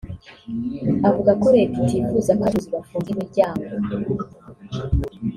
avuga 1.09 1.31
ko 1.41 1.47
Leta 1.57 1.75
itifuza 1.81 2.31
ko 2.37 2.41
abacuruzi 2.43 2.69
bafunga 2.75 3.07
imiryango 3.13 3.67